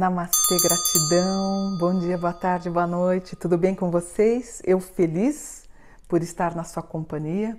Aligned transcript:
Namastê, 0.00 0.56
gratidão. 0.62 1.76
Bom 1.78 1.98
dia, 1.98 2.16
boa 2.16 2.32
tarde, 2.32 2.70
boa 2.70 2.86
noite. 2.86 3.36
Tudo 3.36 3.58
bem 3.58 3.74
com 3.74 3.90
vocês? 3.90 4.62
Eu 4.64 4.80
feliz 4.80 5.68
por 6.08 6.22
estar 6.22 6.56
na 6.56 6.64
sua 6.64 6.82
companhia 6.82 7.58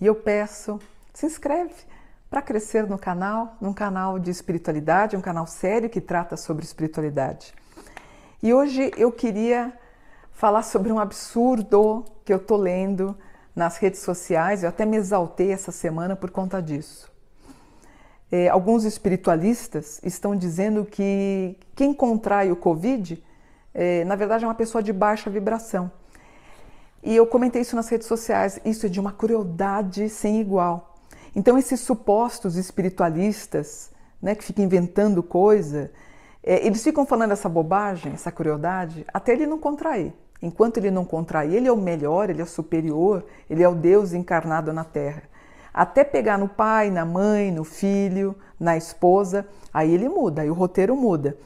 e 0.00 0.06
eu 0.06 0.14
peço, 0.14 0.78
se 1.12 1.26
inscreve 1.26 1.74
para 2.30 2.40
crescer 2.40 2.86
no 2.86 2.96
canal, 2.96 3.56
num 3.60 3.72
canal 3.72 4.20
de 4.20 4.30
espiritualidade, 4.30 5.16
um 5.16 5.20
canal 5.20 5.48
sério 5.48 5.90
que 5.90 6.00
trata 6.00 6.36
sobre 6.36 6.64
espiritualidade. 6.64 7.52
E 8.40 8.54
hoje 8.54 8.92
eu 8.96 9.10
queria 9.10 9.72
falar 10.40 10.62
sobre 10.62 10.90
um 10.90 10.98
absurdo 10.98 12.02
que 12.24 12.32
eu 12.32 12.38
tô 12.38 12.56
lendo 12.56 13.14
nas 13.54 13.76
redes 13.76 14.00
sociais. 14.00 14.62
Eu 14.62 14.70
até 14.70 14.86
me 14.86 14.96
exaltei 14.96 15.52
essa 15.52 15.70
semana 15.70 16.16
por 16.16 16.30
conta 16.30 16.62
disso. 16.62 17.12
É, 18.32 18.48
alguns 18.48 18.84
espiritualistas 18.84 20.00
estão 20.02 20.34
dizendo 20.34 20.86
que 20.86 21.58
quem 21.76 21.92
contrai 21.92 22.50
o 22.50 22.56
Covid, 22.56 23.22
é, 23.74 24.02
na 24.06 24.16
verdade, 24.16 24.44
é 24.44 24.48
uma 24.48 24.54
pessoa 24.54 24.82
de 24.82 24.94
baixa 24.94 25.28
vibração. 25.28 25.92
E 27.02 27.14
eu 27.14 27.26
comentei 27.26 27.60
isso 27.60 27.76
nas 27.76 27.90
redes 27.90 28.08
sociais. 28.08 28.58
Isso 28.64 28.86
é 28.86 28.88
de 28.88 28.98
uma 28.98 29.12
crueldade 29.12 30.08
sem 30.08 30.40
igual. 30.40 30.94
Então, 31.36 31.58
esses 31.58 31.80
supostos 31.80 32.56
espiritualistas, 32.56 33.90
né, 34.22 34.34
que 34.34 34.42
ficam 34.42 34.64
inventando 34.64 35.22
coisa, 35.22 35.92
é, 36.42 36.66
eles 36.66 36.82
ficam 36.82 37.04
falando 37.04 37.32
essa 37.32 37.48
bobagem, 37.48 38.14
essa 38.14 38.32
crueldade, 38.32 39.04
até 39.12 39.32
ele 39.32 39.44
não 39.44 39.58
contrair. 39.58 40.14
Enquanto 40.42 40.78
ele 40.78 40.90
não 40.90 41.04
contrair, 41.04 41.54
ele 41.54 41.68
é 41.68 41.72
o 41.72 41.76
melhor, 41.76 42.30
ele 42.30 42.40
é 42.40 42.44
o 42.44 42.46
superior, 42.46 43.24
ele 43.48 43.62
é 43.62 43.68
o 43.68 43.74
Deus 43.74 44.12
encarnado 44.12 44.72
na 44.72 44.84
Terra 44.84 45.22
até 45.72 46.04
pegar 46.04 46.38
no 46.38 46.48
pai, 46.48 46.90
na 46.90 47.04
mãe, 47.04 47.50
no 47.50 47.64
filho, 47.64 48.34
na 48.58 48.76
esposa, 48.76 49.46
aí 49.72 49.92
ele 49.92 50.08
muda, 50.08 50.42
aí 50.42 50.50
o 50.50 50.54
roteiro 50.54 50.96
muda. 50.96 51.36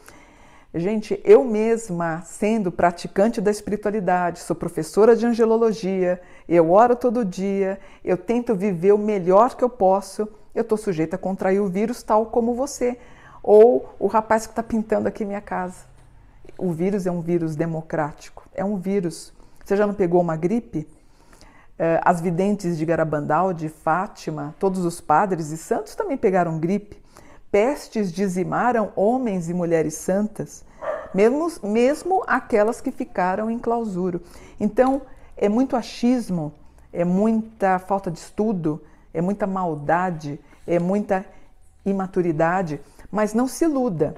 Gente, 0.75 1.21
eu 1.25 1.45
mesma, 1.45 2.23
sendo 2.23 2.73
praticante 2.73 3.41
da 3.41 3.51
espiritualidade, 3.51 4.41
sou 4.41 4.57
professora 4.57 5.15
de 5.15 5.25
angelologia, 5.25 6.21
eu 6.49 6.73
oro 6.73 6.97
todo 6.97 7.25
dia, 7.25 7.79
eu 8.05 8.17
tento 8.17 8.57
viver 8.57 8.93
o 8.93 8.99
melhor 8.99 9.55
que 9.55 9.63
eu 9.63 9.69
posso, 9.69 10.29
eu 10.53 10.63
estou 10.63 10.77
sujeita 10.77 11.15
a 11.15 11.19
contrair 11.19 11.61
o 11.61 11.69
vírus 11.69 12.03
tal 12.03 12.27
como 12.27 12.55
você, 12.55 12.99
ou 13.41 13.95
o 14.01 14.09
rapaz 14.09 14.47
que 14.47 14.53
está 14.53 14.63
pintando 14.63 15.07
aqui 15.07 15.25
minha 15.25 15.41
casa. 15.41 15.94
O 16.59 16.73
vírus 16.73 17.07
é 17.07 17.11
um 17.11 17.21
vírus 17.21 17.57
democrático, 17.57 18.49
é 18.55 18.65
um 18.65 18.77
vírus. 18.77 19.33
Você 19.65 19.77
já 19.77 19.87
não 19.87 19.95
pegou 19.95 20.21
uma 20.21 20.37
gripe? 20.37 20.87
Eh, 21.77 22.01
as 22.05 22.21
videntes 22.21 22.79
de 22.79 22.85
Garabandal, 22.85 23.53
de 23.53 23.69
Fátima, 23.69 24.55
todos 24.59 24.85
os 24.85 25.01
padres 25.01 25.51
e 25.51 25.57
santos 25.57 25.95
também 25.97 26.17
pegaram 26.17 26.59
gripe. 26.59 27.03
Pestes 27.51 28.13
dizimaram 28.13 28.93
homens 28.95 29.49
e 29.49 29.55
mulheres 29.55 29.95
santas, 29.95 30.65
mesmo, 31.13 31.49
mesmo 31.63 32.23
aquelas 32.27 32.81
que 32.81 32.93
ficaram 32.93 33.51
em 33.51 33.59
clausura. 33.59 34.21
Então, 34.61 35.03
é 35.37 35.49
muito 35.49 35.77
achismo, 35.77 36.53
é 36.93 37.05
muita 37.05 37.81
falta 37.81 38.11
de 38.11 38.19
estudo, 38.19 38.81
é 39.13 39.21
muita 39.21 39.47
maldade, 39.47 40.39
é 40.67 40.79
muita 40.79 41.25
imaturidade, 41.85 42.81
mas 43.11 43.35
não 43.35 43.47
se 43.49 43.65
iluda, 43.65 44.15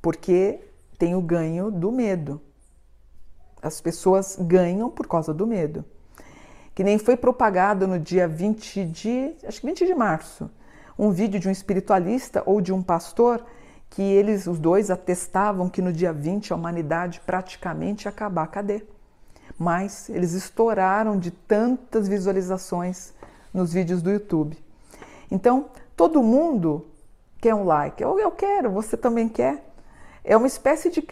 porque 0.00 0.60
tem 0.98 1.14
o 1.14 1.22
ganho 1.22 1.70
do 1.70 1.92
medo. 1.92 2.40
As 3.62 3.80
pessoas 3.80 4.36
ganham 4.40 4.90
por 4.90 5.06
causa 5.06 5.32
do 5.32 5.46
medo 5.46 5.84
que 6.78 6.84
nem 6.84 6.96
foi 6.96 7.16
propagado 7.16 7.88
no 7.88 7.98
dia 7.98 8.28
20 8.28 8.84
de, 8.84 9.34
acho 9.42 9.60
que 9.60 9.66
20 9.66 9.84
de 9.84 9.96
março, 9.96 10.48
um 10.96 11.10
vídeo 11.10 11.40
de 11.40 11.48
um 11.48 11.50
espiritualista 11.50 12.40
ou 12.46 12.60
de 12.60 12.72
um 12.72 12.80
pastor 12.80 13.44
que 13.90 14.00
eles, 14.00 14.46
os 14.46 14.60
dois, 14.60 14.88
atestavam 14.88 15.68
que 15.68 15.82
no 15.82 15.92
dia 15.92 16.12
20 16.12 16.52
a 16.52 16.56
humanidade 16.56 17.20
praticamente 17.26 18.04
ia 18.04 18.10
acabar. 18.10 18.46
Cadê? 18.46 18.84
Mas 19.58 20.08
eles 20.08 20.34
estouraram 20.34 21.18
de 21.18 21.32
tantas 21.32 22.06
visualizações 22.06 23.12
nos 23.52 23.72
vídeos 23.72 24.00
do 24.00 24.12
YouTube. 24.12 24.56
Então, 25.28 25.70
todo 25.96 26.22
mundo 26.22 26.86
quer 27.40 27.56
um 27.56 27.64
like. 27.64 28.00
Eu, 28.00 28.20
eu 28.20 28.30
quero, 28.30 28.70
você 28.70 28.96
também 28.96 29.28
quer. 29.28 29.67
É 30.28 30.36
uma 30.36 30.46
espécie 30.46 30.90
de 30.90 31.04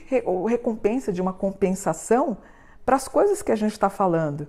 recompensa, 0.48 1.12
de 1.12 1.22
uma 1.22 1.32
compensação 1.32 2.36
para 2.84 2.96
as 2.96 3.08
coisas 3.08 3.42
que 3.42 3.50
a 3.50 3.56
gente 3.56 3.72
está 3.72 3.88
falando 3.88 4.46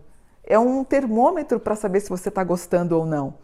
é 0.47 0.57
um 0.57 0.83
termômetro 0.83 1.59
para 1.59 1.75
saber 1.75 1.99
se 1.99 2.09
você 2.09 2.29
está 2.29 2.43
gostando 2.43 2.97
ou 2.97 3.05
não. 3.05 3.35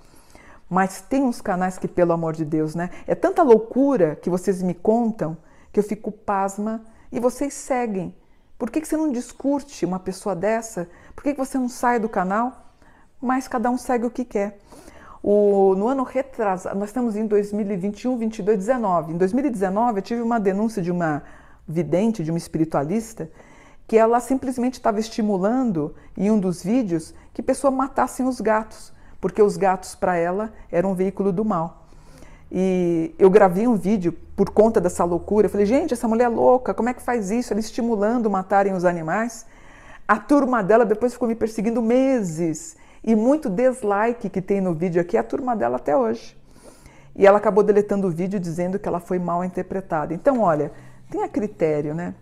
Mas 0.69 1.01
tem 1.01 1.21
uns 1.21 1.41
canais 1.41 1.77
que, 1.77 1.87
pelo 1.87 2.13
amor 2.13 2.33
de 2.33 2.45
Deus, 2.45 2.73
né? 2.73 2.89
É 3.05 3.13
tanta 3.13 3.43
loucura 3.43 4.15
que 4.15 4.29
vocês 4.29 4.63
me 4.63 4.73
contam 4.73 5.37
que 5.71 5.79
eu 5.79 5.83
fico 5.83 6.11
pasma 6.11 6.81
e 7.11 7.19
vocês 7.19 7.53
seguem. 7.53 8.15
Por 8.57 8.71
que, 8.71 8.79
que 8.79 8.87
você 8.87 8.95
não 8.95 9.11
discute 9.11 9.85
uma 9.85 9.99
pessoa 9.99 10.33
dessa? 10.33 10.87
Por 11.13 11.23
que, 11.23 11.33
que 11.33 11.37
você 11.37 11.57
não 11.57 11.67
sai 11.67 11.99
do 11.99 12.07
canal? 12.07 12.73
Mas 13.21 13.47
cada 13.47 13.69
um 13.69 13.77
segue 13.77 14.05
o 14.05 14.11
que 14.11 14.23
quer. 14.23 14.57
O, 15.25 15.73
no 15.77 15.87
ano 15.87 16.03
retrasado, 16.03 16.77
nós 16.77 16.89
estamos 16.89 17.15
em 17.15 17.25
2021, 17.25 18.17
22, 18.17 18.57
19. 18.57 19.13
Em 19.13 19.17
2019, 19.17 19.99
eu 19.99 20.01
tive 20.01 20.21
uma 20.21 20.37
denúncia 20.37 20.81
de 20.81 20.91
uma 20.91 21.23
vidente, 21.65 22.21
de 22.21 22.29
uma 22.29 22.37
espiritualista, 22.37 23.31
que 23.87 23.97
ela 23.97 24.19
simplesmente 24.19 24.73
estava 24.73 24.99
estimulando 24.99 25.95
em 26.17 26.29
um 26.29 26.37
dos 26.37 26.61
vídeos 26.61 27.15
que 27.33 27.41
pessoas 27.41 27.73
matassem 27.73 28.27
os 28.27 28.41
gatos, 28.41 28.91
porque 29.21 29.41
os 29.41 29.55
gatos 29.55 29.95
para 29.95 30.17
ela 30.17 30.51
eram 30.69 30.91
um 30.91 30.93
veículo 30.93 31.31
do 31.31 31.45
mal. 31.45 31.87
E 32.51 33.15
eu 33.17 33.29
gravei 33.29 33.65
um 33.65 33.75
vídeo 33.75 34.11
por 34.35 34.49
conta 34.49 34.81
dessa 34.81 35.05
loucura. 35.05 35.47
Eu 35.47 35.49
falei, 35.49 35.65
gente, 35.65 35.93
essa 35.93 36.07
mulher 36.07 36.25
é 36.25 36.27
louca, 36.27 36.73
como 36.73 36.89
é 36.89 36.93
que 36.93 37.01
faz 37.01 37.31
isso? 37.31 37.53
Ela 37.53 37.61
estimulando 37.61 38.29
matarem 38.29 38.73
os 38.73 38.83
animais. 38.83 39.45
A 40.05 40.17
turma 40.17 40.61
dela 40.61 40.85
depois 40.85 41.13
ficou 41.13 41.29
me 41.29 41.35
perseguindo 41.35 41.81
meses. 41.81 42.75
E 43.03 43.15
muito 43.15 43.49
dislike 43.49 44.29
que 44.29 44.41
tem 44.41 44.61
no 44.61 44.73
vídeo 44.73 45.01
aqui 45.01 45.17
é 45.17 45.19
a 45.19 45.23
turma 45.23 45.55
dela 45.55 45.75
até 45.75 45.95
hoje. 45.95 46.37
E 47.15 47.27
ela 47.27 47.37
acabou 47.37 47.63
deletando 47.63 48.07
o 48.07 48.09
vídeo 48.09 48.39
dizendo 48.39 48.79
que 48.79 48.87
ela 48.87 48.99
foi 48.99 49.19
mal 49.19 49.43
interpretada. 49.43 50.13
Então, 50.13 50.39
olha, 50.39 50.71
tenha 51.09 51.27
critério, 51.27 51.93
né? 51.93 52.15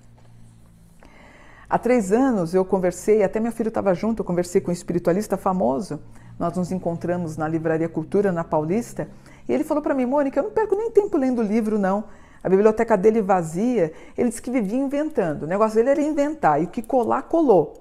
Há 1.69 1.77
três 1.77 2.11
anos 2.11 2.53
eu 2.53 2.65
conversei, 2.65 3.23
até 3.23 3.39
meu 3.39 3.51
filho 3.51 3.69
estava 3.69 3.93
junto, 3.93 4.19
eu 4.19 4.25
conversei 4.25 4.59
com 4.59 4.71
um 4.71 4.73
espiritualista 4.73 5.37
famoso. 5.37 6.01
Nós 6.37 6.57
nos 6.57 6.71
encontramos 6.71 7.37
na 7.37 7.47
Livraria 7.47 7.87
Cultura, 7.87 8.31
na 8.31 8.43
Paulista, 8.43 9.07
e 9.47 9.53
ele 9.53 9.63
falou 9.63 9.81
para 9.81 9.93
mim, 9.93 10.05
Mônica, 10.05 10.39
eu 10.39 10.43
não 10.43 10.51
perco 10.51 10.75
nem 10.75 10.91
tempo 10.91 11.15
lendo 11.17 11.41
livro, 11.41 11.79
não. 11.79 12.05
A 12.43 12.49
biblioteca 12.49 12.97
dele 12.97 13.21
vazia, 13.21 13.93
ele 14.17 14.29
disse 14.29 14.41
que 14.41 14.51
vivia 14.51 14.79
inventando. 14.79 15.43
O 15.43 15.47
negócio 15.47 15.75
dele 15.75 15.91
era 15.91 16.01
inventar, 16.01 16.61
e 16.61 16.65
o 16.65 16.67
que 16.67 16.81
colar, 16.81 17.21
colou. 17.23 17.80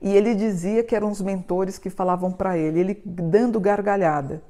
E 0.00 0.16
ele 0.16 0.34
dizia 0.34 0.84
que 0.84 0.94
eram 0.94 1.10
os 1.10 1.20
mentores 1.20 1.78
que 1.78 1.90
falavam 1.90 2.30
para 2.30 2.56
ele, 2.56 2.80
ele 2.80 3.02
dando 3.04 3.60
gargalhada. 3.60 4.42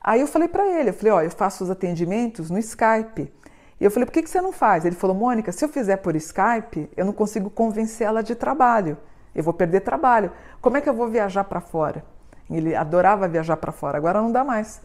Aí 0.00 0.20
eu 0.20 0.26
falei 0.26 0.48
para 0.48 0.66
ele, 0.66 0.90
eu 0.90 0.94
falei, 0.94 1.12
ó, 1.12 1.22
eu 1.22 1.30
faço 1.30 1.64
os 1.64 1.70
atendimentos 1.70 2.50
no 2.50 2.58
Skype. 2.58 3.32
E 3.80 3.84
eu 3.84 3.90
falei, 3.90 4.06
por 4.06 4.12
que, 4.12 4.22
que 4.22 4.30
você 4.30 4.40
não 4.40 4.52
faz? 4.52 4.84
Ele 4.84 4.94
falou, 4.94 5.16
Mônica, 5.16 5.50
se 5.50 5.64
eu 5.64 5.68
fizer 5.68 5.96
por 5.98 6.14
Skype, 6.16 6.90
eu 6.96 7.04
não 7.04 7.12
consigo 7.12 7.50
convencer 7.50 8.06
ela 8.06 8.22
de 8.22 8.34
trabalho. 8.34 8.96
Eu 9.34 9.42
vou 9.42 9.52
perder 9.52 9.80
trabalho. 9.80 10.30
Como 10.60 10.76
é 10.76 10.80
que 10.80 10.88
eu 10.88 10.94
vou 10.94 11.08
viajar 11.08 11.44
para 11.44 11.60
fora? 11.60 12.04
Ele 12.50 12.74
adorava 12.74 13.26
viajar 13.26 13.56
para 13.56 13.72
fora, 13.72 13.98
agora 13.98 14.20
não 14.20 14.30
dá 14.30 14.44
mais. 14.44 14.80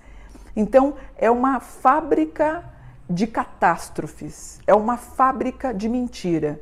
Então, 0.56 0.96
é 1.18 1.30
uma 1.30 1.60
fábrica 1.60 2.64
de 3.10 3.28
catástrofes, 3.28 4.60
é 4.66 4.74
uma 4.74 4.98
fábrica 4.98 5.74
de 5.74 5.90
mentira. 5.90 6.62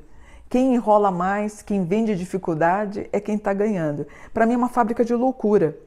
Quem 0.49 0.75
enrola 0.75 1.11
mais, 1.11 1.61
quem 1.61 1.83
vende 1.83 2.15
dificuldade 2.15 3.09
é 3.11 3.19
quem 3.19 3.35
está 3.35 3.53
ganhando. 3.53 4.07
Para 4.33 4.45
mim 4.45 4.53
é 4.53 4.57
uma 4.57 4.69
fábrica 4.69 5.03
de 5.03 5.13
loucura. 5.13 5.77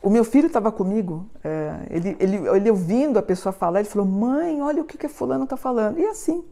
O 0.00 0.08
meu 0.08 0.24
filho 0.24 0.46
estava 0.46 0.70
comigo, 0.70 1.26
é, 1.42 1.74
ele, 1.90 2.16
ele, 2.20 2.36
ele 2.36 2.70
ouvindo 2.70 3.18
a 3.18 3.22
pessoa 3.22 3.52
falar, 3.52 3.80
ele 3.80 3.88
falou: 3.88 4.06
Mãe, 4.06 4.62
olha 4.62 4.80
o 4.80 4.84
que, 4.84 4.96
que 4.96 5.08
fulano 5.08 5.44
está 5.44 5.56
falando. 5.56 5.98
E 5.98 6.06
assim. 6.06 6.44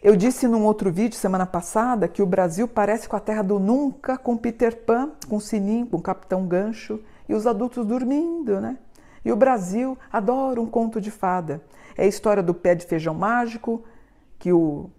Eu 0.00 0.16
disse 0.16 0.48
num 0.48 0.64
outro 0.64 0.90
vídeo 0.90 1.16
semana 1.16 1.46
passada 1.46 2.08
que 2.08 2.20
o 2.20 2.26
Brasil 2.26 2.66
parece 2.66 3.08
com 3.08 3.14
a 3.14 3.20
terra 3.20 3.42
do 3.42 3.60
nunca, 3.60 4.18
com 4.18 4.36
Peter 4.36 4.76
Pan, 4.84 5.12
com 5.28 5.38
Sininho, 5.38 5.86
com 5.86 6.00
Capitão 6.02 6.44
Gancho 6.44 7.00
e 7.28 7.34
os 7.34 7.46
adultos 7.46 7.86
dormindo, 7.86 8.60
né? 8.60 8.78
E 9.24 9.30
o 9.30 9.36
Brasil 9.36 9.96
adora 10.12 10.60
um 10.60 10.66
conto 10.66 11.00
de 11.00 11.10
fada. 11.10 11.62
É 11.96 12.02
a 12.02 12.06
história 12.08 12.42
do 12.42 12.52
pé 12.52 12.74
de 12.74 12.84
feijão 12.84 13.14
mágico, 13.14 13.84
que 14.40 14.52
o 14.52 14.90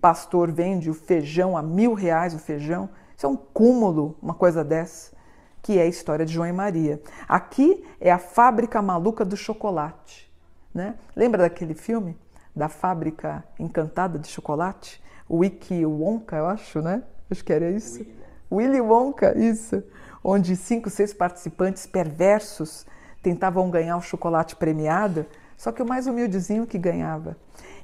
pastor 0.00 0.50
vende 0.50 0.90
o 0.90 0.94
feijão 0.94 1.56
a 1.56 1.62
mil 1.62 1.94
reais 1.94 2.34
o 2.34 2.38
feijão. 2.38 2.88
Isso 3.16 3.26
é 3.26 3.28
um 3.28 3.36
cúmulo, 3.36 4.16
uma 4.22 4.34
coisa 4.34 4.64
dessa 4.64 5.18
que 5.62 5.78
é 5.78 5.82
a 5.82 5.86
história 5.86 6.24
de 6.24 6.32
João 6.32 6.48
e 6.48 6.52
Maria. 6.52 7.00
Aqui 7.28 7.84
é 8.00 8.10
a 8.10 8.18
fábrica 8.18 8.80
maluca 8.80 9.24
do 9.24 9.36
chocolate. 9.36 10.30
Né? 10.72 10.94
Lembra 11.14 11.42
daquele 11.42 11.74
filme? 11.74 12.16
Da 12.54 12.68
fábrica 12.68 13.44
encantada 13.58 14.18
de 14.18 14.28
chocolate? 14.28 15.02
Wiki 15.30 15.84
Wonka, 15.84 16.36
eu 16.36 16.46
acho, 16.46 16.80
né? 16.80 17.02
acho 17.30 17.44
que 17.44 17.52
era 17.52 17.70
isso. 17.70 18.04
Willy 18.50 18.80
Wonka, 18.80 19.36
isso. 19.38 19.82
Onde 20.24 20.56
cinco, 20.56 20.88
seis 20.88 21.12
participantes 21.12 21.86
perversos 21.86 22.86
tentavam 23.22 23.70
ganhar 23.70 23.96
o 23.96 24.02
chocolate 24.02 24.56
premiado, 24.56 25.26
só 25.56 25.70
que 25.70 25.82
o 25.82 25.86
mais 25.86 26.06
humildezinho 26.06 26.66
que 26.66 26.78
ganhava. 26.78 27.36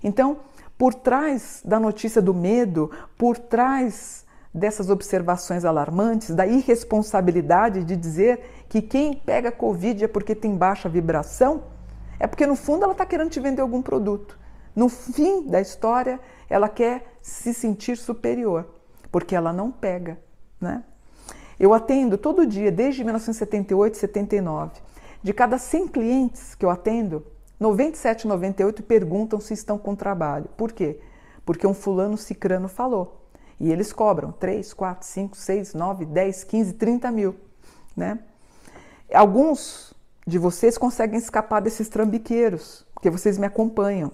Então, 0.02 0.38
por 0.76 0.94
trás 0.94 1.62
da 1.64 1.78
notícia 1.78 2.20
do 2.20 2.34
medo, 2.34 2.90
por 3.16 3.38
trás 3.38 4.24
dessas 4.52 4.88
observações 4.88 5.64
alarmantes, 5.64 6.30
da 6.30 6.46
irresponsabilidade 6.46 7.84
de 7.84 7.96
dizer 7.96 8.64
que 8.68 8.80
quem 8.80 9.14
pega 9.14 9.50
Covid 9.50 10.04
é 10.04 10.08
porque 10.08 10.34
tem 10.34 10.56
baixa 10.56 10.88
vibração, 10.88 11.64
é 12.18 12.26
porque 12.26 12.46
no 12.46 12.54
fundo 12.54 12.84
ela 12.84 12.92
está 12.92 13.04
querendo 13.04 13.30
te 13.30 13.40
vender 13.40 13.62
algum 13.62 13.82
produto. 13.82 14.38
No 14.74 14.88
fim 14.88 15.46
da 15.46 15.60
história, 15.60 16.20
ela 16.48 16.68
quer 16.68 17.18
se 17.20 17.52
sentir 17.52 17.96
superior, 17.96 18.68
porque 19.10 19.34
ela 19.34 19.52
não 19.52 19.70
pega, 19.70 20.18
né? 20.60 20.84
Eu 21.58 21.72
atendo 21.72 22.18
todo 22.18 22.46
dia, 22.46 22.70
desde 22.72 23.04
1978, 23.04 23.96
79. 23.96 24.72
De 25.22 25.32
cada 25.32 25.56
100 25.56 25.88
clientes 25.88 26.54
que 26.54 26.64
eu 26.64 26.70
atendo, 26.70 27.24
97, 27.64 28.28
98 28.28 28.82
perguntam 28.82 29.40
se 29.40 29.54
estão 29.54 29.78
com 29.78 29.96
trabalho. 29.96 30.50
Por 30.54 30.70
quê? 30.70 31.00
Porque 31.46 31.66
um 31.66 31.72
fulano 31.72 32.18
cicrano 32.18 32.68
falou. 32.68 33.22
E 33.58 33.72
eles 33.72 33.90
cobram 33.90 34.32
3, 34.32 34.74
4, 34.74 35.06
5, 35.06 35.36
6, 35.36 35.74
9, 35.74 36.04
10, 36.04 36.44
15, 36.44 36.72
30 36.74 37.10
mil. 37.10 37.34
Né? 37.96 38.18
Alguns 39.12 39.94
de 40.26 40.38
vocês 40.38 40.76
conseguem 40.76 41.18
escapar 41.18 41.60
desses 41.60 41.88
trambiqueiros, 41.88 42.84
porque 42.92 43.08
vocês 43.08 43.38
me 43.38 43.46
acompanham. 43.46 44.12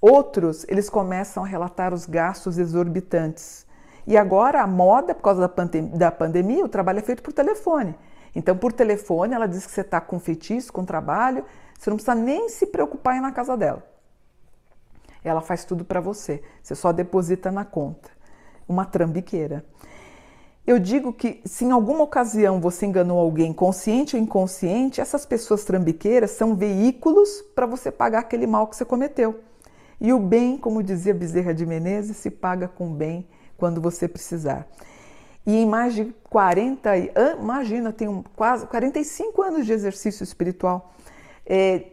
Outros, 0.00 0.64
eles 0.68 0.88
começam 0.88 1.42
a 1.42 1.46
relatar 1.46 1.92
os 1.92 2.06
gastos 2.06 2.58
exorbitantes. 2.58 3.66
E 4.06 4.16
agora 4.16 4.62
a 4.62 4.66
moda, 4.68 5.14
por 5.14 5.22
causa 5.22 5.40
da, 5.40 5.48
pandem 5.48 5.86
da 5.86 6.12
pandemia, 6.12 6.64
o 6.64 6.68
trabalho 6.68 7.00
é 7.00 7.02
feito 7.02 7.22
por 7.22 7.32
telefone. 7.32 7.96
Então, 8.34 8.56
por 8.56 8.72
telefone, 8.72 9.34
ela 9.34 9.46
diz 9.46 9.66
que 9.66 9.72
você 9.72 9.82
está 9.82 10.00
com 10.00 10.18
feitiço, 10.18 10.72
com 10.72 10.84
trabalho, 10.84 11.44
você 11.78 11.90
não 11.90 11.96
precisa 11.96 12.14
nem 12.14 12.48
se 12.48 12.66
preocupar 12.66 13.14
em 13.14 13.18
ir 13.18 13.22
na 13.22 13.32
casa 13.32 13.56
dela. 13.56 13.86
Ela 15.24 15.40
faz 15.40 15.64
tudo 15.64 15.84
para 15.84 16.00
você, 16.00 16.42
você 16.62 16.74
só 16.74 16.92
deposita 16.92 17.50
na 17.50 17.64
conta. 17.64 18.10
Uma 18.68 18.84
trambiqueira. 18.84 19.64
Eu 20.64 20.78
digo 20.78 21.12
que 21.12 21.40
se 21.44 21.64
em 21.64 21.72
alguma 21.72 22.04
ocasião 22.04 22.60
você 22.60 22.86
enganou 22.86 23.18
alguém, 23.18 23.52
consciente 23.52 24.14
ou 24.14 24.22
inconsciente, 24.22 25.00
essas 25.00 25.26
pessoas 25.26 25.64
trambiqueiras 25.64 26.30
são 26.30 26.54
veículos 26.54 27.42
para 27.54 27.66
você 27.66 27.90
pagar 27.90 28.20
aquele 28.20 28.46
mal 28.46 28.68
que 28.68 28.76
você 28.76 28.84
cometeu. 28.84 29.40
E 30.00 30.12
o 30.12 30.20
bem, 30.20 30.56
como 30.56 30.82
dizia 30.82 31.12
Bezerra 31.12 31.52
de 31.52 31.66
Menezes, 31.66 32.16
se 32.16 32.30
paga 32.30 32.68
com 32.68 32.92
bem 32.92 33.28
quando 33.56 33.80
você 33.80 34.06
precisar. 34.06 34.68
E 35.44 35.56
em 35.56 35.66
mais 35.66 35.94
de 35.94 36.04
40, 36.24 36.90
imagina, 37.40 37.92
tenho 37.92 38.24
quase 38.36 38.66
45 38.66 39.42
anos 39.42 39.66
de 39.66 39.72
exercício 39.72 40.22
espiritual. 40.22 40.94
É, 41.44 41.86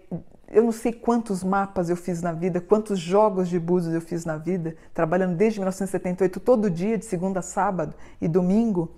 eu 0.48 0.64
não 0.64 0.72
sei 0.72 0.92
quantos 0.92 1.44
mapas 1.44 1.90
eu 1.90 1.96
fiz 1.96 2.22
na 2.22 2.32
vida, 2.32 2.62
quantos 2.62 3.00
jogos 3.00 3.50
de 3.50 3.60
búzios 3.60 3.94
eu 3.94 4.02
fiz 4.02 4.26
na 4.26 4.38
vida, 4.38 4.76
trabalhando 4.94 5.36
desde 5.36 5.60
1978, 5.60 6.40
todo 6.40 6.70
dia, 6.70 6.98
de 6.98 7.06
segunda 7.06 7.40
a 7.40 7.44
sábado 7.44 7.96
e 8.22 8.28
domingo. 8.28 8.92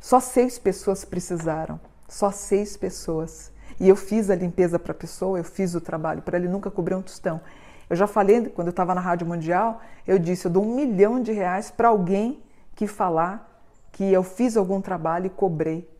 Só 0.00 0.20
seis 0.20 0.58
pessoas 0.58 1.04
precisaram, 1.04 1.80
só 2.08 2.30
seis 2.30 2.76
pessoas. 2.76 3.52
E 3.80 3.88
eu 3.88 3.96
fiz 3.96 4.30
a 4.30 4.34
limpeza 4.34 4.78
para 4.78 4.92
a 4.92 4.94
pessoa, 4.94 5.38
eu 5.38 5.44
fiz 5.44 5.74
o 5.74 5.80
trabalho 5.80 6.22
para 6.22 6.38
ele 6.38 6.48
nunca 6.48 6.70
cobrir 6.70 6.94
um 6.94 7.02
tostão. 7.02 7.40
Eu 7.88 7.96
já 7.96 8.06
falei, 8.06 8.48
quando 8.48 8.68
eu 8.68 8.72
estava 8.72 8.94
na 8.94 9.00
Rádio 9.00 9.26
Mundial, 9.26 9.80
eu 10.06 10.18
disse: 10.18 10.46
eu 10.46 10.50
dou 10.50 10.64
um 10.64 10.74
milhão 10.74 11.22
de 11.22 11.32
reais 11.32 11.70
para 11.70 11.88
alguém 11.88 12.42
que 12.74 12.86
falar 12.86 13.57
que 13.98 14.12
eu 14.12 14.22
fiz 14.22 14.56
algum 14.56 14.80
trabalho 14.80 15.26
e 15.26 15.28
cobrei, 15.28 15.90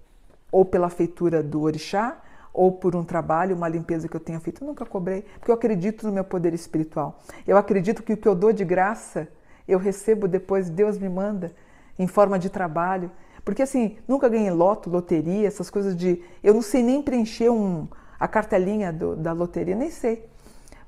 ou 0.53 0.65
pela 0.65 0.89
feitura 0.89 1.43
do 1.43 1.63
orixá, 1.63 2.17
ou 2.55 2.71
por 2.71 2.95
um 2.95 3.03
trabalho, 3.03 3.57
uma 3.57 3.69
limpeza 3.69 4.07
que 4.07 4.15
eu 4.15 4.21
tenha 4.21 4.39
feito. 4.39 4.63
Eu 4.63 4.69
nunca 4.69 4.87
cobrei, 4.87 5.23
porque 5.41 5.51
eu 5.51 5.55
acredito 5.57 6.07
no 6.07 6.13
meu 6.13 6.23
poder 6.23 6.55
espiritual. 6.55 7.19
Eu 7.45 7.57
acredito 7.57 8.01
que 8.05 8.13
o 8.13 8.17
que 8.17 8.29
eu 8.29 8.37
dou 8.37 8.53
de 8.53 8.65
graça, 8.65 9.27
eu 9.67 9.81
recebo 9.81 10.29
depois, 10.29 10.71
Deus 10.71 10.97
me 10.97 11.09
manda 11.09 11.53
em 11.99 12.07
forma 12.07 12.39
de 12.39 12.49
trabalho. 12.49 13.11
Porque 13.45 13.63
assim, 13.63 13.97
nunca 14.07 14.29
ganhei 14.29 14.53
loto, 14.53 14.89
loteria, 14.89 15.49
essas 15.49 15.69
coisas 15.69 15.97
de. 15.97 16.23
Eu 16.41 16.55
não 16.55 16.63
sei 16.63 16.85
nem 16.85 17.03
preencher 17.03 17.51
um, 17.51 17.89
a 18.17 18.29
cartelinha 18.29 18.93
do, 18.93 19.17
da 19.17 19.33
loteria, 19.33 19.75
nem 19.75 19.91
sei 19.91 20.25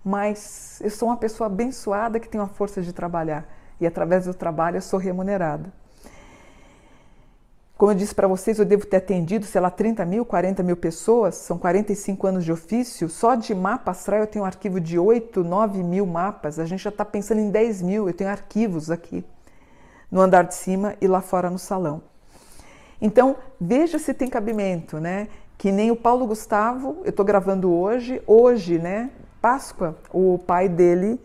mas 0.02 0.80
eu 0.80 0.88
sou 0.88 1.08
uma 1.08 1.16
pessoa 1.18 1.46
abençoada 1.46 2.18
que 2.18 2.26
tem 2.26 2.40
uma 2.40 2.48
força 2.48 2.80
de 2.80 2.90
trabalhar 2.90 3.46
e 3.78 3.86
através 3.86 4.24
do 4.24 4.32
trabalho 4.32 4.78
eu 4.78 4.80
sou 4.80 4.98
remunerada. 4.98 5.70
Como 7.80 7.92
eu 7.92 7.96
disse 7.96 8.14
para 8.14 8.28
vocês, 8.28 8.58
eu 8.58 8.66
devo 8.66 8.84
ter 8.84 8.98
atendido, 8.98 9.46
sei 9.46 9.58
lá, 9.58 9.70
30 9.70 10.04
mil, 10.04 10.22
40 10.22 10.62
mil 10.62 10.76
pessoas, 10.76 11.36
são 11.36 11.56
45 11.56 12.26
anos 12.26 12.44
de 12.44 12.52
ofício. 12.52 13.08
Só 13.08 13.34
de 13.34 13.54
mapa 13.54 13.92
astral 13.92 14.20
eu 14.20 14.26
tenho 14.26 14.44
um 14.44 14.46
arquivo 14.46 14.78
de 14.78 14.98
8, 14.98 15.42
9 15.42 15.82
mil 15.82 16.04
mapas. 16.04 16.58
A 16.58 16.66
gente 16.66 16.82
já 16.82 16.90
está 16.90 17.06
pensando 17.06 17.40
em 17.40 17.48
10 17.48 17.80
mil, 17.80 18.06
eu 18.06 18.12
tenho 18.12 18.28
arquivos 18.28 18.90
aqui 18.90 19.24
no 20.12 20.20
andar 20.20 20.42
de 20.42 20.56
cima 20.56 20.94
e 21.00 21.08
lá 21.08 21.22
fora 21.22 21.48
no 21.48 21.58
salão. 21.58 22.02
Então, 23.00 23.36
veja 23.58 23.98
se 23.98 24.12
tem 24.12 24.28
cabimento, 24.28 25.00
né? 25.00 25.28
Que 25.56 25.72
nem 25.72 25.90
o 25.90 25.96
Paulo 25.96 26.26
Gustavo, 26.26 26.98
eu 27.02 27.08
estou 27.08 27.24
gravando 27.24 27.72
hoje, 27.72 28.20
hoje, 28.26 28.78
né? 28.78 29.08
Páscoa, 29.40 29.96
o 30.12 30.38
pai 30.38 30.68
dele 30.68 31.18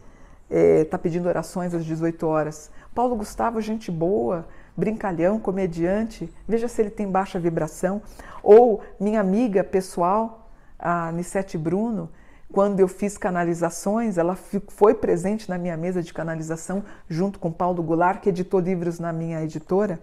está 0.49 0.95
é, 0.95 0.99
pedindo 1.01 1.27
orações 1.27 1.73
às 1.73 1.83
18 1.83 2.25
horas. 2.25 2.71
Paulo 2.93 3.13
Gustavo, 3.17 3.59
gente 3.59 3.91
boa, 3.91 4.47
brincalhão, 4.75 5.39
comediante, 5.39 6.31
veja 6.47 6.67
se 6.67 6.81
ele 6.81 6.89
tem 6.89 7.09
baixa 7.09 7.39
vibração. 7.39 8.01
Ou 8.43 8.81
minha 8.99 9.19
amiga 9.19 9.63
pessoal, 9.63 10.49
a 10.77 11.11
Nissete 11.11 11.57
Bruno, 11.57 12.09
quando 12.51 12.79
eu 12.79 12.87
fiz 12.87 13.17
canalizações, 13.17 14.17
ela 14.17 14.35
foi 14.69 14.93
presente 14.93 15.49
na 15.49 15.57
minha 15.57 15.75
mesa 15.75 16.01
de 16.01 16.13
canalização 16.13 16.83
junto 17.09 17.39
com 17.39 17.51
Paulo 17.51 17.81
Goulart, 17.81 18.21
que 18.21 18.29
editou 18.29 18.59
livros 18.59 18.99
na 18.99 19.11
minha 19.11 19.41
editora. 19.41 19.99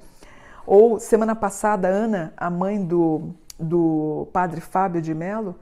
Ou 0.66 0.98
semana 0.98 1.34
passada, 1.34 1.88
Ana, 1.88 2.32
a 2.36 2.50
mãe 2.50 2.84
do, 2.84 3.30
do 3.58 4.28
padre 4.32 4.60
Fábio 4.60 5.00
de 5.00 5.14
Mello, 5.14 5.54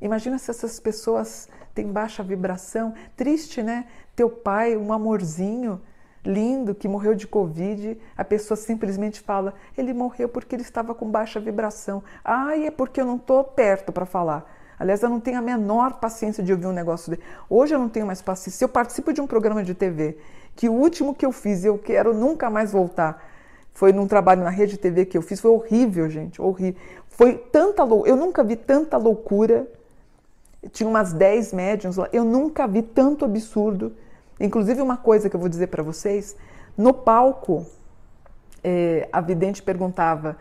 imagina 0.00 0.38
se 0.38 0.50
essas 0.50 0.78
pessoas 0.78 1.48
tem 1.74 1.90
baixa 1.90 2.22
vibração. 2.22 2.94
Triste, 3.16 3.62
né? 3.62 3.86
Teu 4.14 4.30
pai, 4.30 4.76
um 4.76 4.92
amorzinho 4.92 5.80
lindo 6.24 6.74
que 6.74 6.88
morreu 6.88 7.14
de 7.14 7.26
Covid, 7.26 7.98
a 8.16 8.24
pessoa 8.24 8.56
simplesmente 8.56 9.20
fala: 9.20 9.54
ele 9.76 9.92
morreu 9.92 10.28
porque 10.28 10.54
ele 10.54 10.62
estava 10.62 10.94
com 10.94 11.10
baixa 11.10 11.38
vibração. 11.38 12.02
Ai, 12.24 12.66
é 12.66 12.70
porque 12.70 13.00
eu 13.00 13.04
não 13.04 13.16
estou 13.16 13.44
perto 13.44 13.92
para 13.92 14.06
falar. 14.06 14.50
Aliás, 14.78 15.02
eu 15.02 15.08
não 15.08 15.20
tenho 15.20 15.38
a 15.38 15.42
menor 15.42 15.94
paciência 15.94 16.42
de 16.42 16.52
ouvir 16.52 16.66
um 16.66 16.72
negócio 16.72 17.10
dele. 17.10 17.22
Hoje 17.48 17.74
eu 17.74 17.78
não 17.78 17.88
tenho 17.88 18.06
mais 18.06 18.20
paciência. 18.20 18.58
Se 18.58 18.64
eu 18.64 18.68
participo 18.68 19.12
de 19.12 19.20
um 19.20 19.26
programa 19.26 19.62
de 19.62 19.74
TV, 19.74 20.18
que 20.56 20.68
o 20.68 20.72
último 20.72 21.14
que 21.14 21.24
eu 21.24 21.30
fiz, 21.30 21.64
eu 21.64 21.78
quero 21.78 22.12
nunca 22.12 22.50
mais 22.50 22.72
voltar, 22.72 23.24
foi 23.72 23.92
num 23.92 24.06
trabalho 24.06 24.42
na 24.42 24.50
rede 24.50 24.76
TV 24.76 25.04
que 25.04 25.16
eu 25.16 25.22
fiz, 25.22 25.40
foi 25.40 25.52
horrível, 25.52 26.10
gente, 26.10 26.42
horrível. 26.42 26.80
Foi 27.08 27.34
tanta 27.34 27.84
loucura, 27.84 28.10
eu 28.10 28.16
nunca 28.16 28.42
vi 28.42 28.56
tanta 28.56 28.96
loucura 28.96 29.68
tinha 30.70 30.88
umas 30.88 31.12
10 31.12 31.52
médiums 31.52 31.96
lá. 31.96 32.08
Eu 32.12 32.24
nunca 32.24 32.66
vi 32.66 32.82
tanto 32.82 33.24
absurdo. 33.24 33.94
Inclusive, 34.38 34.80
uma 34.80 34.96
coisa 34.96 35.30
que 35.30 35.36
eu 35.36 35.40
vou 35.40 35.48
dizer 35.48 35.68
para 35.68 35.82
vocês: 35.82 36.36
no 36.76 36.92
palco, 36.92 37.66
é, 38.62 39.08
a 39.12 39.20
vidente 39.20 39.62
perguntava. 39.62 40.36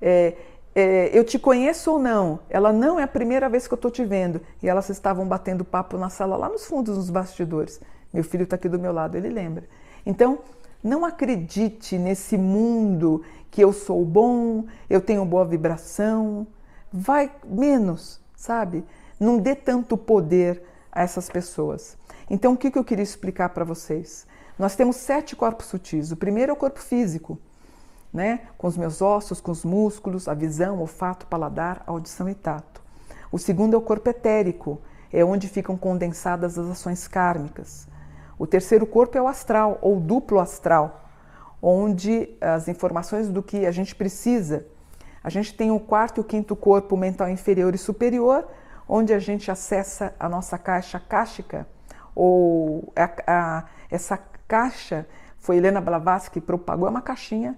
É, 0.00 0.34
é, 0.74 1.10
eu 1.12 1.24
te 1.24 1.38
conheço 1.38 1.92
ou 1.92 1.98
não? 1.98 2.38
Ela 2.48 2.72
não 2.72 3.00
é 3.00 3.02
a 3.02 3.08
primeira 3.08 3.48
vez 3.48 3.66
que 3.66 3.74
eu 3.74 3.76
estou 3.76 3.90
te 3.90 4.04
vendo. 4.04 4.40
E 4.62 4.68
elas 4.68 4.88
estavam 4.88 5.26
batendo 5.26 5.64
papo 5.64 5.96
na 5.96 6.08
sala, 6.08 6.36
lá 6.36 6.48
nos 6.48 6.66
fundos, 6.66 6.96
nos 6.96 7.10
bastidores. 7.10 7.80
Meu 8.12 8.22
filho 8.22 8.44
está 8.44 8.56
aqui 8.56 8.68
do 8.68 8.78
meu 8.78 8.92
lado, 8.92 9.16
ele 9.16 9.28
lembra. 9.28 9.64
Então, 10.06 10.38
não 10.82 11.04
acredite 11.04 11.98
nesse 11.98 12.38
mundo 12.38 13.22
que 13.50 13.60
eu 13.60 13.72
sou 13.72 14.04
bom, 14.04 14.66
eu 14.88 15.00
tenho 15.00 15.24
boa 15.24 15.44
vibração. 15.44 16.46
Vai 16.92 17.30
menos, 17.44 18.20
sabe? 18.36 18.84
Não 19.18 19.38
dê 19.38 19.54
tanto 19.54 19.96
poder 19.96 20.62
a 20.98 21.02
essas 21.02 21.30
pessoas. 21.30 21.96
Então, 22.28 22.54
o 22.54 22.56
que 22.56 22.76
eu 22.76 22.84
queria 22.84 23.02
explicar 23.02 23.50
para 23.50 23.64
vocês? 23.64 24.26
Nós 24.58 24.74
temos 24.74 24.96
sete 24.96 25.36
corpos 25.36 25.66
sutis. 25.66 26.10
O 26.10 26.16
primeiro 26.16 26.50
é 26.50 26.52
o 26.52 26.56
corpo 26.56 26.80
físico, 26.80 27.38
né? 28.12 28.40
com 28.58 28.66
os 28.66 28.76
meus 28.76 29.00
ossos, 29.00 29.40
com 29.40 29.52
os 29.52 29.64
músculos, 29.64 30.26
a 30.26 30.34
visão, 30.34 30.80
olfato, 30.80 31.26
paladar, 31.28 31.84
audição 31.86 32.28
e 32.28 32.34
tato. 32.34 32.82
O 33.30 33.38
segundo 33.38 33.74
é 33.74 33.78
o 33.78 33.82
corpo 33.82 34.10
etérico, 34.10 34.80
é 35.12 35.24
onde 35.24 35.48
ficam 35.48 35.76
condensadas 35.76 36.58
as 36.58 36.68
ações 36.68 37.06
kármicas. 37.06 37.86
O 38.36 38.46
terceiro 38.46 38.86
corpo 38.86 39.16
é 39.16 39.22
o 39.22 39.28
astral, 39.28 39.78
ou 39.80 40.00
duplo 40.00 40.40
astral, 40.40 41.08
onde 41.62 42.36
as 42.40 42.66
informações 42.66 43.28
do 43.28 43.42
que 43.42 43.66
a 43.66 43.70
gente 43.70 43.94
precisa. 43.94 44.66
A 45.22 45.30
gente 45.30 45.54
tem 45.54 45.70
o 45.70 45.78
quarto 45.78 46.18
e 46.18 46.20
o 46.22 46.24
quinto 46.24 46.56
corpo 46.56 46.96
mental 46.96 47.28
inferior 47.28 47.74
e 47.74 47.78
superior, 47.78 48.48
onde 48.88 49.12
a 49.12 49.18
gente 49.18 49.50
acessa 49.50 50.14
a 50.18 50.28
nossa 50.28 50.56
caixa 50.56 50.98
cáchica, 50.98 51.66
ou 52.14 52.92
a, 52.96 53.10
a, 53.26 53.64
essa 53.90 54.18
caixa 54.48 55.06
foi 55.36 55.56
Helena 55.58 55.80
Blavatsky 55.80 56.40
que 56.40 56.46
propagou, 56.46 56.86
é 56.86 56.90
uma 56.90 57.02
caixinha 57.02 57.56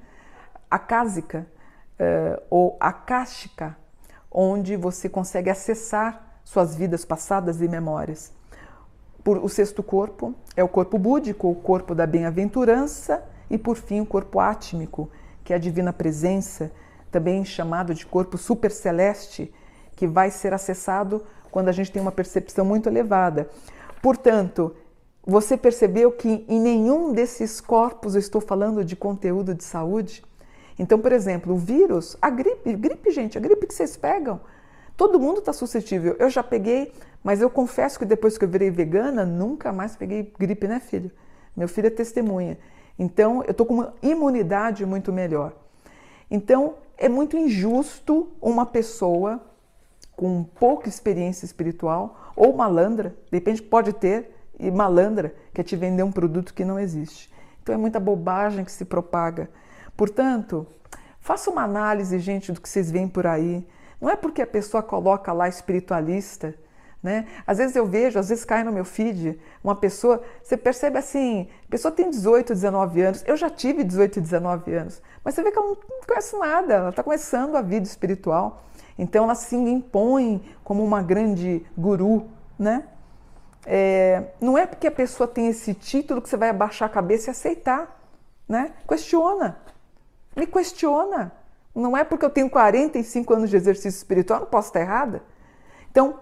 acásica 0.71 1.47
uh, 1.99 2.43
ou 2.51 2.77
akáshica, 2.79 3.77
onde 4.31 4.77
você 4.77 5.09
consegue 5.09 5.51
acessar 5.51 6.41
suas 6.45 6.75
vidas 6.75 7.05
passadas 7.05 7.61
e 7.61 7.69
memórias. 7.69 8.33
Por, 9.25 9.39
o 9.39 9.49
sexto 9.49 9.83
corpo 9.83 10.35
é 10.57 10.65
o 10.65 10.69
corpo 10.69 10.99
búdico, 10.99 11.51
o 11.51 11.55
corpo 11.55 11.95
da 11.95 12.07
bem-aventurança, 12.07 13.23
e 13.49 13.59
por 13.59 13.77
fim 13.77 14.01
o 14.01 14.07
corpo 14.07 14.39
átmico, 14.39 15.11
que 15.43 15.53
é 15.53 15.57
a 15.57 15.59
divina 15.59 15.93
presença, 15.93 16.71
também 17.11 17.45
chamado 17.45 17.93
de 17.93 18.07
corpo 18.07 18.39
superceleste, 18.39 19.53
que 20.01 20.07
vai 20.07 20.31
ser 20.31 20.55
acessado 20.55 21.23
quando 21.51 21.69
a 21.69 21.73
gente 21.73 21.93
tem 21.93 22.01
uma 22.01 22.11
percepção 22.11 22.65
muito 22.65 22.89
elevada. 22.89 23.51
Portanto, 24.01 24.75
você 25.23 25.59
percebeu 25.59 26.11
que 26.11 26.43
em 26.49 26.59
nenhum 26.59 27.13
desses 27.13 27.61
corpos 27.61 28.15
eu 28.15 28.19
estou 28.19 28.41
falando 28.41 28.83
de 28.83 28.97
conteúdo 28.97 29.55
de 29.55 29.63
saúde? 29.63 30.25
Então, 30.79 30.99
por 30.99 31.13
exemplo, 31.13 31.53
o 31.53 31.59
vírus, 31.59 32.17
a 32.23 32.31
gripe, 32.31 32.73
gripe, 32.73 33.11
gente, 33.11 33.37
a 33.37 33.41
gripe 33.43 33.67
que 33.67 33.75
vocês 33.75 33.95
pegam, 33.95 34.41
todo 34.97 35.21
mundo 35.21 35.41
está 35.41 35.53
suscetível. 35.53 36.17
Eu 36.19 36.31
já 36.31 36.43
peguei, 36.43 36.95
mas 37.23 37.43
eu 37.43 37.51
confesso 37.51 37.99
que 37.99 38.07
depois 38.07 38.39
que 38.39 38.45
eu 38.47 38.49
virei 38.49 38.71
vegana, 38.71 39.27
nunca 39.27 39.71
mais 39.71 39.97
peguei 39.97 40.33
gripe, 40.39 40.67
né, 40.67 40.81
filho? 40.81 41.11
Meu 41.55 41.69
filho 41.69 41.89
é 41.89 41.91
testemunha. 41.91 42.57
Então, 42.99 43.45
eu 43.45 43.51
estou 43.51 43.67
com 43.67 43.75
uma 43.75 43.93
imunidade 44.03 44.87
muito 44.87 45.13
melhor. 45.13 45.53
Então, 46.31 46.77
é 46.97 47.07
muito 47.07 47.37
injusto 47.37 48.29
uma 48.41 48.65
pessoa 48.65 49.43
com 50.21 50.45
pouca 50.45 50.87
experiência 50.87 51.47
espiritual 51.47 52.31
ou 52.37 52.55
malandra, 52.55 53.17
de 53.33 53.39
repente 53.39 53.63
pode 53.63 53.95
ter, 53.95 54.31
e 54.59 54.71
malandra, 54.71 55.35
quer 55.55 55.63
te 55.63 55.75
vender 55.75 56.03
um 56.03 56.13
produto 56.13 56.53
que 56.53 56.63
não 56.63 56.79
existe. 56.79 57.33
Então 57.63 57.75
é 57.75 57.79
muita 57.79 57.99
bobagem 57.99 58.63
que 58.63 58.71
se 58.71 58.85
propaga. 58.85 59.49
Portanto, 59.97 60.67
faça 61.21 61.51
uma 61.51 61.63
análise, 61.63 62.19
gente, 62.19 62.53
do 62.53 62.61
que 62.61 62.69
vocês 62.69 62.91
veem 62.91 63.09
por 63.09 63.27
aí. 63.27 63.67
Não 63.99 64.11
é 64.11 64.15
porque 64.15 64.43
a 64.43 64.47
pessoa 64.47 64.83
coloca 64.83 65.33
lá 65.33 65.49
espiritualista, 65.49 66.55
né? 67.03 67.27
Às 67.47 67.57
vezes 67.57 67.75
eu 67.75 67.87
vejo, 67.87 68.19
às 68.19 68.29
vezes 68.29 68.45
cai 68.45 68.63
no 68.63 68.71
meu 68.71 68.85
feed, 68.85 69.41
uma 69.65 69.75
pessoa, 69.75 70.23
você 70.43 70.55
percebe 70.55 70.99
assim, 70.99 71.49
a 71.67 71.71
pessoa 71.71 71.91
tem 71.91 72.11
18, 72.11 72.53
19 72.53 73.01
anos, 73.01 73.25
eu 73.27 73.39
já 73.39 73.49
tive 73.49 73.83
18, 73.83 74.21
19 74.21 74.71
anos, 74.75 75.01
mas 75.25 75.35
você 75.35 75.43
vê 75.43 75.51
que 75.51 75.59
ela 75.59 75.69
não 75.69 75.79
conhece 76.07 76.37
nada, 76.37 76.75
ela 76.75 76.91
está 76.91 77.03
começando 77.03 77.57
a 77.57 77.63
vida 77.63 77.87
espiritual. 77.87 78.67
Então 79.01 79.25
ela 79.25 79.35
se 79.35 79.57
impõe 79.57 80.45
como 80.63 80.85
uma 80.85 81.01
grande 81.01 81.65
guru, 81.75 82.29
né? 82.59 82.85
É, 83.65 84.25
não 84.39 84.59
é 84.59 84.67
porque 84.67 84.87
a 84.87 84.91
pessoa 84.93 85.27
tem 85.27 85.47
esse 85.47 85.73
título 85.73 86.21
que 86.21 86.29
você 86.29 86.37
vai 86.37 86.51
abaixar 86.51 86.87
a 86.87 86.93
cabeça 86.93 87.31
e 87.31 87.33
aceitar, 87.33 87.99
né? 88.47 88.73
Questiona, 88.87 89.57
me 90.37 90.47
questiona. 90.47 91.33
Não 91.75 91.97
é 91.97 92.05
porque 92.05 92.27
eu 92.27 92.31
tenho 92.31 92.51
45 92.51 93.33
anos 93.33 93.49
de 93.49 93.57
exercício 93.57 93.97
espiritual, 93.97 94.41
não 94.41 94.47
posso 94.47 94.69
estar 94.69 94.81
errada. 94.83 95.23
Então, 95.91 96.21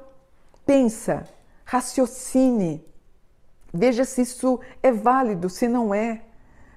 pensa, 0.64 1.24
raciocine, 1.64 2.86
veja 3.74 4.04
se 4.04 4.22
isso 4.22 4.60
é 4.80 4.92
válido, 4.92 5.50
se 5.50 5.66
não 5.66 5.92
é, 5.92 6.20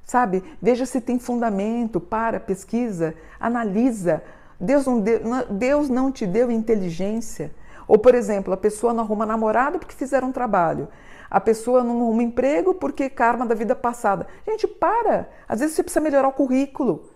sabe? 0.04 0.44
Veja 0.60 0.88
se 0.88 1.00
tem 1.00 1.20
fundamento, 1.20 2.00
para, 2.00 2.40
pesquisa, 2.40 3.14
analisa. 3.40 4.24
Deus 4.62 4.86
não, 4.86 5.00
deu, 5.00 5.20
Deus 5.50 5.90
não 5.90 6.12
te 6.12 6.26
deu 6.26 6.52
inteligência 6.52 7.52
ou, 7.92 7.98
por 7.98 8.16
exemplo, 8.16 8.54
a 8.54 8.58
pessoa 8.58 8.94
não 8.94 9.04
arruma 9.04 9.26
namorado 9.26 9.78
porque 9.78 9.94
fizeram 9.94 10.30
um 10.30 10.32
trabalho. 10.32 10.88
A 11.30 11.42
pessoa 11.42 11.84
não 11.84 12.00
arruma 12.00 12.24
emprego 12.24 12.74
porque 12.74 13.10
karma 13.10 13.46
da 13.46 13.54
vida 13.54 13.76
passada. 13.76 14.28
Gente, 14.48 14.66
para! 14.66 15.30
Às 15.46 15.60
vezes 15.60 15.76
você 15.76 15.84
precisa 15.84 16.00
melhorar 16.00 16.30
o 16.30 16.32
currículo. 16.32 17.10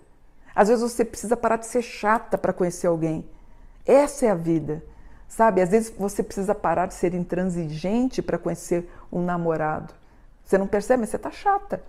Às 0.54 0.68
vezes 0.68 0.84
você 0.84 1.06
precisa 1.06 1.38
parar 1.38 1.56
de 1.56 1.66
ser 1.66 1.82
chata 1.82 2.38
para 2.38 2.52
conhecer 2.52 2.88
alguém. 2.88 3.26
Essa 3.86 4.26
é 4.26 4.30
a 4.32 4.36
vida. 4.36 4.84
Sabe? 5.30 5.62
Às 5.62 5.70
vezes 5.70 5.94
você 5.98 6.22
precisa 6.22 6.54
parar 6.54 6.88
de 6.88 6.94
ser 6.94 7.14
intransigente 7.14 8.22
para 8.22 8.38
conhecer 8.38 8.90
um 9.10 9.24
namorado. 9.24 9.94
Você 10.44 10.58
não 10.58 10.68
percebe, 10.68 11.02
mas 11.02 11.10
você 11.10 11.16
está 11.16 11.32
chata. 11.32 11.82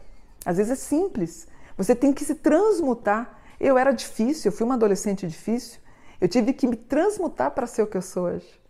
Às 0.44 0.58
vezes 0.58 0.72
é 0.72 0.76
simples. 0.76 1.48
Você 1.76 1.92
tem 1.92 2.12
que 2.12 2.24
se 2.24 2.36
transmutar. 2.36 3.36
Eu 3.58 3.78
era 3.78 3.92
difícil, 3.92 4.50
eu 4.50 4.56
fui 4.56 4.64
uma 4.64 4.74
adolescente 4.74 5.26
difícil. 5.26 5.80
Eu 6.20 6.28
tive 6.28 6.52
que 6.52 6.66
me 6.66 6.76
transmutar 6.76 7.50
para 7.50 7.66
ser 7.66 7.82
o 7.82 7.86
que 7.86 7.96
eu 7.96 8.02
sou 8.02 8.24
hoje 8.24 8.66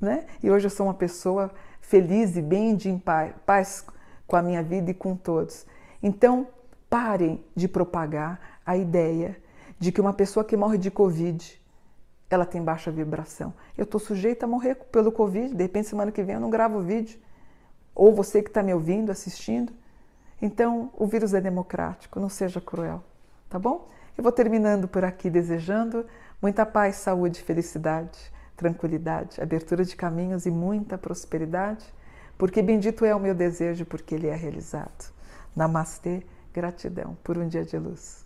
né? 0.00 0.26
E 0.42 0.50
hoje 0.50 0.66
eu 0.66 0.70
sou 0.70 0.86
uma 0.86 0.94
pessoa 0.94 1.50
feliz 1.80 2.36
e 2.36 2.42
bem 2.42 2.74
de 2.76 2.88
em 2.88 2.98
paz 2.98 3.84
com 4.26 4.36
a 4.36 4.42
minha 4.42 4.62
vida 4.62 4.90
e 4.90 4.94
com 4.94 5.16
todos. 5.16 5.66
Então, 6.02 6.48
parem 6.90 7.42
de 7.54 7.68
propagar 7.68 8.60
a 8.64 8.76
ideia 8.76 9.36
de 9.78 9.92
que 9.92 10.00
uma 10.00 10.12
pessoa 10.12 10.44
que 10.44 10.56
morre 10.56 10.78
de 10.78 10.90
Covid, 10.90 11.60
ela 12.28 12.44
tem 12.44 12.62
baixa 12.62 12.90
vibração. 12.90 13.54
Eu 13.76 13.84
estou 13.84 14.00
sujeita 14.00 14.46
a 14.46 14.48
morrer 14.48 14.74
pelo 14.74 15.12
Covid, 15.12 15.54
de 15.54 15.62
repente 15.62 15.88
semana 15.88 16.10
que 16.10 16.22
vem 16.22 16.34
eu 16.34 16.40
não 16.40 16.50
gravo 16.50 16.80
vídeo. 16.80 17.18
Ou 17.94 18.14
você 18.14 18.42
que 18.42 18.50
está 18.50 18.62
me 18.62 18.74
ouvindo, 18.74 19.10
assistindo. 19.10 19.72
Então, 20.40 20.90
o 20.94 21.06
vírus 21.06 21.32
é 21.32 21.40
democrático, 21.40 22.20
não 22.20 22.28
seja 22.28 22.60
cruel, 22.60 23.02
tá 23.48 23.58
bom? 23.58 23.88
Eu 24.16 24.22
vou 24.22 24.32
terminando 24.32 24.88
por 24.88 25.04
aqui 25.04 25.28
desejando 25.28 26.06
muita 26.40 26.64
paz, 26.64 26.96
saúde 26.96 27.42
felicidade 27.42 28.32
tranquilidade, 28.56 29.40
abertura 29.40 29.84
de 29.84 29.94
caminhos 29.94 30.46
e 30.46 30.50
muita 30.50 30.96
prosperidade, 30.96 31.84
porque 32.38 32.62
bendito 32.62 33.04
é 33.04 33.14
o 33.14 33.20
meu 33.20 33.34
desejo, 33.34 33.84
porque 33.84 34.14
ele 34.14 34.26
é 34.26 34.34
realizado. 34.34 35.12
Namastê, 35.54 36.24
gratidão 36.52 37.16
por 37.22 37.38
um 37.38 37.46
dia 37.46 37.64
de 37.64 37.78
luz. 37.78 38.25